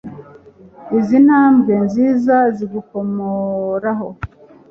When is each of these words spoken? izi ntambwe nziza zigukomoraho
izi 0.97 1.17
ntambwe 1.25 1.73
nziza 1.85 2.35
zigukomoraho 2.55 4.07